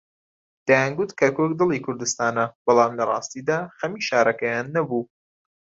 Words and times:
دەیانگوت 0.67 1.11
کەرکووک 1.19 1.51
دڵی 1.61 1.79
کوردستانە، 1.85 2.45
بەڵام 2.65 2.91
لەڕاستیدا 2.99 3.59
خەمی 3.79 4.05
شارەکەیان 4.07 4.67
نەبوو. 4.75 5.01